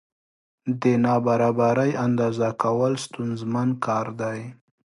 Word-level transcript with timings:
د 0.81 0.83
نابرابرۍ 1.03 1.91
اندازه 2.05 2.49
کول 2.61 2.93
ستونزمن 3.05 3.69
کار 3.85 4.07
دی. 4.21 4.39